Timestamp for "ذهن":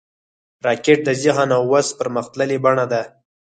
1.23-1.49